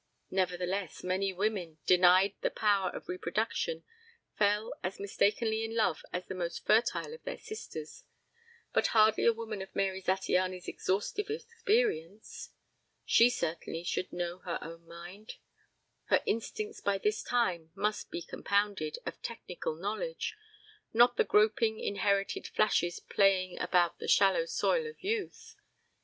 Nevertheless, 0.31 1.03
many 1.03 1.31
women, 1.31 1.77
denied 1.85 2.33
the 2.41 2.49
power 2.49 2.89
of 2.89 3.07
reproduction 3.07 3.83
fell 4.35 4.73
as 4.81 4.99
mistakenly 4.99 5.63
in 5.63 5.75
love 5.75 6.03
as 6.11 6.25
the 6.25 6.33
most 6.33 6.65
fertile 6.65 7.13
of 7.13 7.21
their 7.21 7.37
sisters. 7.37 8.03
But 8.73 8.87
hardly 8.97 9.25
a 9.27 9.31
woman 9.31 9.61
of 9.61 9.75
Mary 9.75 10.01
Zattiany's 10.01 10.67
exhaustive 10.67 11.29
experience! 11.29 12.49
She 13.05 13.29
certainly 13.29 13.83
should 13.83 14.11
know 14.11 14.39
her 14.39 14.57
own 14.63 14.87
mind. 14.87 15.35
Her 16.05 16.23
instincts 16.25 16.81
by 16.81 16.97
this 16.97 17.21
time 17.21 17.69
must 17.75 18.09
be 18.09 18.23
compounded 18.23 18.97
of 19.05 19.21
technical 19.21 19.75
knowledge, 19.75 20.35
not 20.93 21.15
the 21.15 21.23
groping 21.23 21.79
inherited 21.79 22.47
flashes 22.47 22.99
playing 22.99 23.59
about 23.59 23.99
the 23.99 24.07
shallow 24.07 24.45
soil 24.45 24.87
of 24.89 25.03
youth. 25.03 25.53